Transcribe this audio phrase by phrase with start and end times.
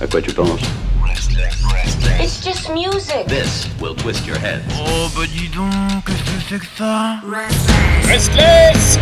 [0.00, 0.60] À quoi tu penses
[2.20, 3.26] It's just music.
[3.28, 4.62] This will twist your head.
[4.76, 5.70] Oh bah dis donc,
[6.04, 7.20] qu'est-ce que c'est que ça
[8.08, 8.98] Restless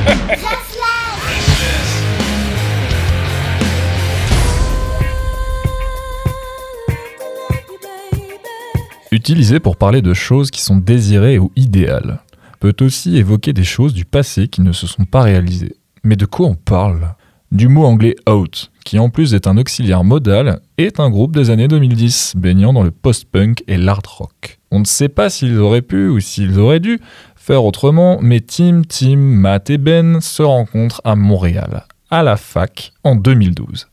[9.11, 12.21] Utilisé pour parler de choses qui sont désirées ou idéales,
[12.61, 15.77] peut aussi évoquer des choses du passé qui ne se sont pas réalisées.
[16.05, 17.15] Mais de quoi on parle?
[17.53, 21.51] Du mot anglais out, qui en plus est un auxiliaire modal, est un groupe des
[21.51, 24.59] années 2010, baignant dans le post-punk et l'art rock.
[24.71, 26.99] On ne sait pas s'ils auraient pu ou s'ils auraient dû
[27.37, 32.95] faire autrement, mais Tim, Tim, Matt et Ben se rencontrent à Montréal, à la fac,
[33.05, 33.87] en 2012.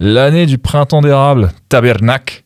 [0.00, 2.44] L'année du printemps d'érable, tabernacle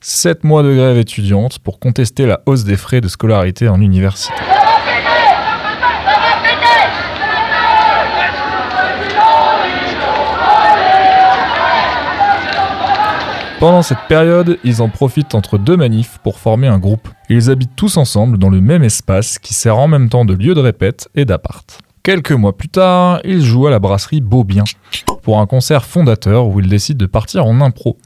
[0.00, 4.34] 7 mois de grève étudiante pour contester la hausse des frais de scolarité en université.
[13.62, 17.08] Pendant cette période, ils en profitent entre deux manifs pour former un groupe.
[17.28, 20.54] Ils habitent tous ensemble dans le même espace qui sert en même temps de lieu
[20.54, 21.78] de répète et d'appart.
[22.02, 24.64] Quelques mois plus tard, ils jouent à la brasserie Beaubien
[25.22, 27.98] pour un concert fondateur où ils décident de partir en impro.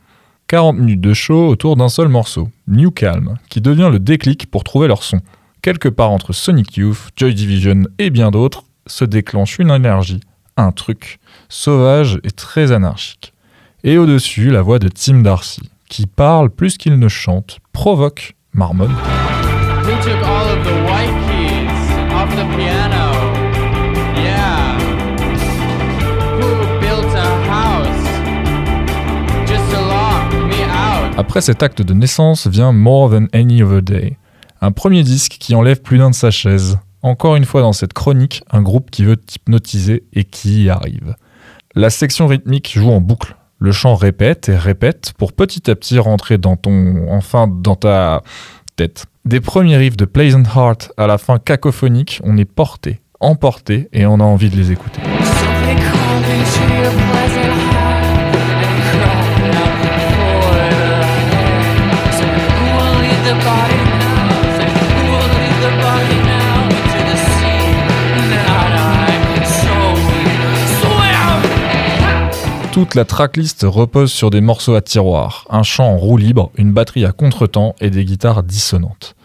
[0.49, 4.63] 40 minutes de show autour d'un seul morceau, New Calm, qui devient le déclic pour
[4.63, 5.23] trouver leur son.
[5.63, 10.21] Quelque part entre Sonic Youth, Joy Division et bien d'autres, se déclenche une énergie,
[10.59, 13.33] un truc, sauvage et très anarchique.
[13.89, 18.79] Et au-dessus, la voix de Tim Darcy, qui parle plus qu'il ne chante, provoque, out?
[31.17, 34.19] Après cet acte de naissance vient More Than Any Other Day,
[34.61, 36.81] un premier disque qui enlève plus d'un de sa chaise.
[37.03, 41.15] Encore une fois dans cette chronique, un groupe qui veut t'hypnotiser et qui y arrive.
[41.77, 43.37] La section rythmique joue en boucle.
[43.59, 48.23] Le chant répète et répète pour petit à petit rentrer dans ton, enfin dans ta
[48.77, 49.07] tête.
[49.25, 54.05] Des premiers riffs de Pleasant Heart à la fin cacophonique, on est porté, emporté et
[54.05, 55.01] on a envie de les écouter.
[72.77, 76.75] Toute la tracklist repose sur des morceaux à tiroir, un chant en roue libre, une
[76.75, 79.17] batterie à contretemps et des guitares dissonantes.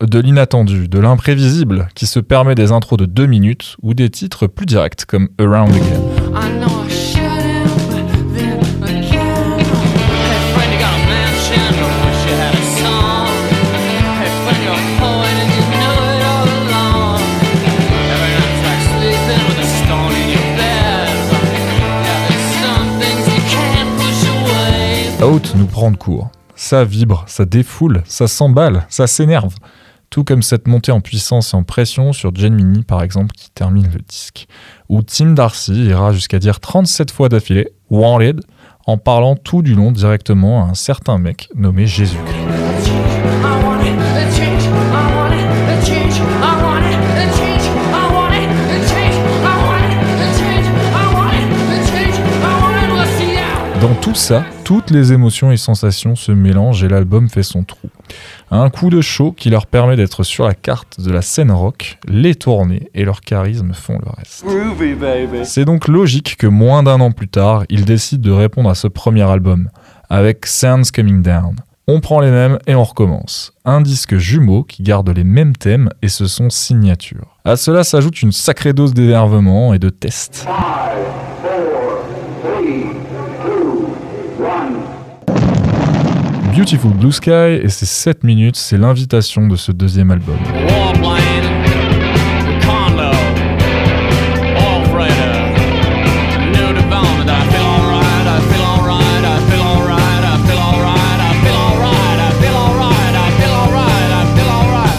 [0.00, 4.46] De l'inattendu, de l'imprévisible, qui se permet des intros de deux minutes ou des titres
[4.46, 7.19] plus directs comme Around Again.
[25.22, 26.30] Out nous prend de court.
[26.54, 29.54] Ça vibre, ça défoule, ça s'emballe, ça s'énerve.
[30.08, 33.50] Tout comme cette montée en puissance et en pression sur Jen Mini par exemple qui
[33.50, 34.48] termine le disque.
[34.88, 38.40] Où Tim Darcy ira jusqu'à dire 37 fois d'affilée Wanted
[38.86, 42.36] en parlant tout du long directement à un certain mec nommé Jésus-Christ.
[54.00, 57.88] Tout ça, toutes les émotions et sensations se mélangent et l'album fait son trou.
[58.50, 61.98] Un coup de chaud qui leur permet d'être sur la carte de la scène rock,
[62.08, 64.44] les tournées et leur charisme font le reste.
[65.44, 68.88] C'est donc logique que moins d'un an plus tard, ils décident de répondre à ce
[68.88, 69.68] premier album,
[70.08, 71.56] avec Sounds Coming Down.
[71.86, 73.52] On prend les mêmes et on recommence.
[73.64, 77.36] Un disque jumeau qui garde les mêmes thèmes et ce son signature.
[77.44, 80.46] À cela s'ajoute une sacrée dose d'énervement et de test.
[86.60, 90.36] Beautiful Blue Sky et ses 7 minutes, c'est l'invitation de ce deuxième album.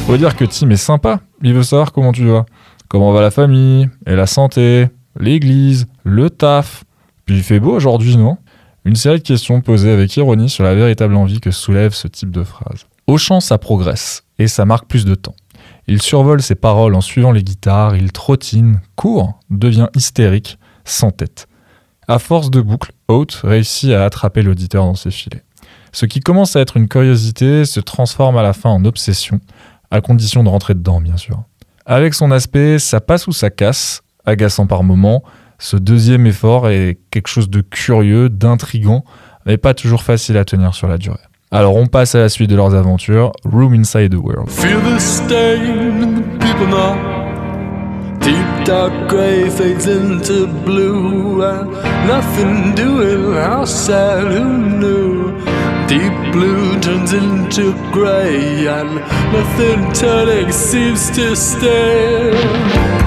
[0.08, 2.48] Faut dire que Tim est sympa, il veut savoir comment tu vas.
[2.88, 4.88] Comment va la famille, et la santé,
[5.20, 6.86] l'église, le taf.
[7.26, 8.38] Puis il fait beau aujourd'hui, non?
[8.84, 12.32] Une série de questions posées avec ironie sur la véritable envie que soulève ce type
[12.32, 12.88] de phrase.
[13.06, 15.36] Au chant, ça progresse, et ça marque plus de temps.
[15.88, 21.48] Il survole ses paroles en suivant les guitares, il trottine, court, devient hystérique, sans tête.
[22.08, 25.44] À force de boucles, Haute réussit à attraper l'auditeur dans ses filets.
[25.92, 29.40] Ce qui commence à être une curiosité se transforme à la fin en obsession,
[29.92, 31.44] à condition de rentrer dedans, bien sûr.
[31.86, 35.24] Avec son aspect, ça passe ou ça casse, agaçant par moments,
[35.62, 39.06] ce deuxième effort est quelque chose de curieux, d'intrigant,
[39.46, 41.20] mais pas toujours facile à tenir sur la durée.
[41.52, 44.50] Alors on passe à la suite de leurs aventures, Room Inside the World.
[44.50, 46.96] Feel the stain people now.
[48.22, 51.70] Deep dark grey fades into blue, and
[52.08, 53.36] nothing doing.
[53.66, 55.32] Sad, who knew?
[55.88, 58.96] Deep blue turns into grey, and
[59.32, 63.01] nothing turning seems to stay.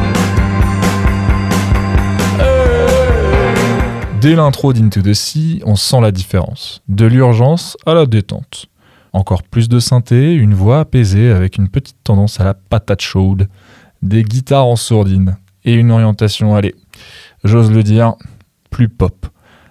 [4.25, 6.81] Dès l'intro d'Into the Sea, on sent la différence.
[6.89, 8.69] De l'urgence à la détente.
[9.13, 13.49] Encore plus de synthé, une voix apaisée avec une petite tendance à la patate chaude,
[14.01, 15.37] des guitares en sourdine
[15.67, 16.75] et une orientation, allez,
[17.45, 18.15] j'ose le dire,
[18.71, 19.27] plus pop.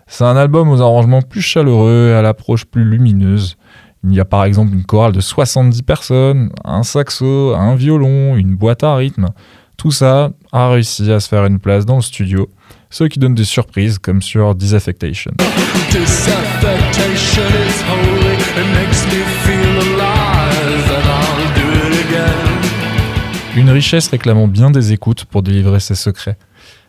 [0.05, 3.57] C'est un album aux arrangements plus chaleureux et à l'approche plus lumineuse.
[4.03, 8.55] Il y a par exemple une chorale de 70 personnes, un saxo, un violon, une
[8.55, 9.29] boîte à rythme.
[9.77, 12.49] Tout ça a réussi à se faire une place dans le studio,
[12.93, 15.31] ce qui donne des surprises comme sur Disaffectation.
[15.89, 23.57] Disaffectation is holy, it makes me feel alive, and I'll do it again.
[23.57, 26.37] Une richesse réclamant bien des écoutes pour délivrer ses secrets.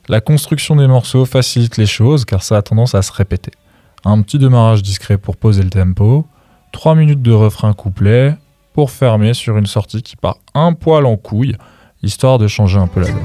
[0.09, 3.53] La construction des morceaux facilite les choses car ça a tendance à se répéter.
[4.05, 6.27] Un petit démarrage discret pour poser le tempo,
[6.73, 8.37] 3 minutes de refrain couplet
[8.75, 11.57] pour fermer sur une sortie qui part un poil en couille,
[12.03, 13.23] histoire de changer un peu la donne.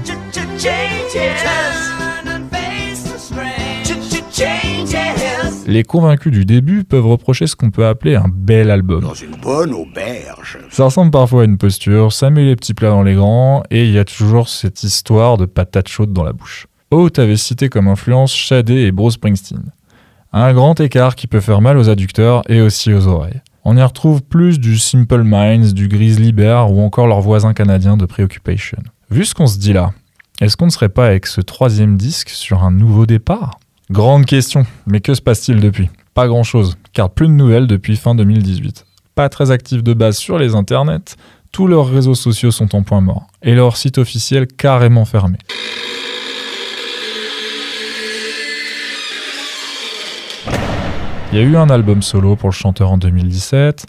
[5.69, 9.01] Les convaincus du début peuvent reprocher ce qu'on peut appeler un bel album.
[9.01, 10.57] Dans une bonne auberge.
[10.71, 13.85] Ça ressemble parfois à une posture, ça met les petits plats dans les grands, et
[13.85, 16.65] il y a toujours cette histoire de patate chaude dans la bouche.
[16.89, 19.71] Oates avait cité comme influence Shadé et Bruce Springsteen.
[20.33, 23.41] Un grand écart qui peut faire mal aux adducteurs et aussi aux oreilles.
[23.63, 27.95] On y retrouve plus du Simple Minds, du Grizzly Bear ou encore leur voisin canadien
[27.95, 28.79] de Preoccupation.
[29.11, 29.91] Vu ce qu'on se dit là,
[30.41, 33.59] est-ce qu'on ne serait pas avec ce troisième disque sur un nouveau départ?
[33.91, 35.89] Grande question, mais que se passe-t-il depuis?
[36.13, 38.85] Pas grand-chose, car plus de nouvelles depuis fin 2018.
[39.15, 41.15] Pas très actifs de base sur les internets,
[41.51, 45.39] tous leurs réseaux sociaux sont en point mort, et leur site officiel carrément fermé.
[51.31, 53.87] Il y a eu un album solo pour le chanteur en 2017,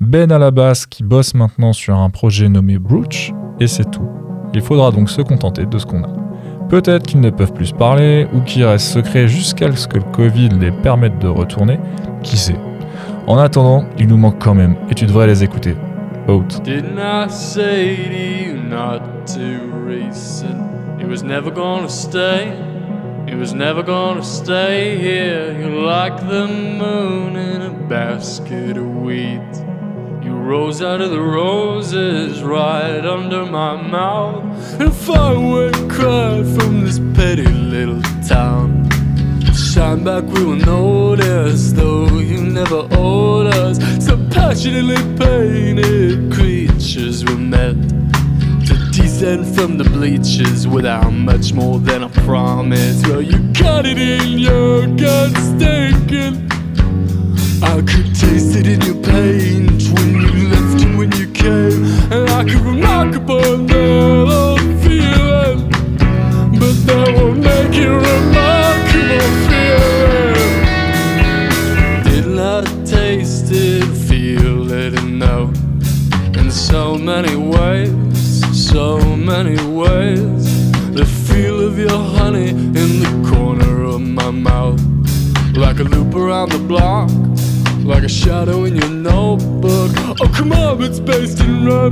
[0.00, 4.08] Ben à la basse qui bosse maintenant sur un projet nommé Brooch, et c'est tout.
[4.54, 6.25] Il faudra donc se contenter de ce qu'on a.
[6.68, 10.48] Peut-être qu'ils ne peuvent plus parler ou qu'ils restent secrets jusqu'à ce que le Covid
[10.60, 11.78] les permette de retourner,
[12.22, 12.56] qui sait?
[13.26, 15.76] En attendant, il nous manque quand même et tu devrais les écouter.
[16.28, 16.60] Out.
[30.26, 34.42] You rose out of the roses right under my mouth.
[34.72, 38.90] And if I away cried from this petty little town.
[39.54, 43.78] Shine back, we will notice, though you never owed us.
[44.04, 47.76] So passionately painted creatures were met
[48.66, 53.00] to descend from the bleachers without much more than a promise.
[53.06, 56.50] Well, you got it in your gut stinking.
[57.62, 62.28] I could taste it in your paint when you left and when you came, and
[62.30, 65.70] I could remark upon that old feeling,
[66.60, 67.95] but that won't make it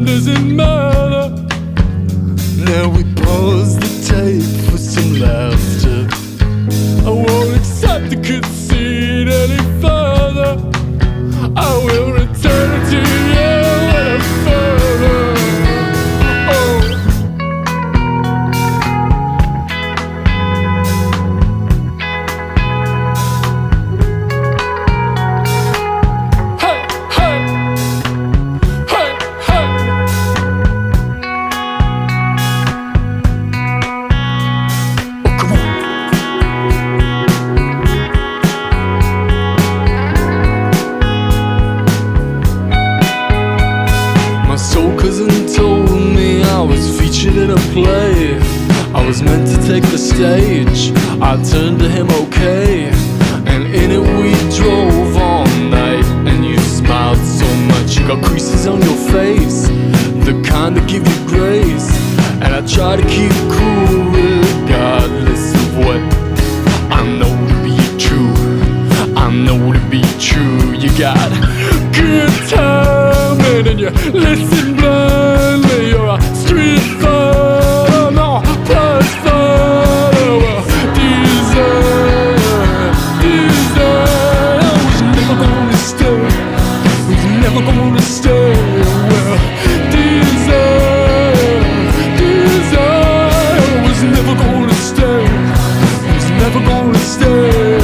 [0.04, 1.30] doesn't matter.
[2.58, 6.06] Now we pause the tape for some laughter.
[7.06, 10.52] I won't accept the conceit any further.
[11.56, 12.23] I will
[48.94, 50.92] I was meant to take the stage.
[51.20, 52.90] I turned to him, okay.
[53.46, 56.04] And in it we drove all night.
[56.28, 59.68] And you smiled so much, you got creases on your face.
[60.26, 61.90] The kind that give you grace.
[62.42, 66.00] And I try to keep cool regardless of what
[66.92, 68.32] I know to be true.
[69.16, 70.72] I know to be true.
[70.78, 71.30] You got
[71.92, 72.73] good time.
[96.96, 97.83] stay.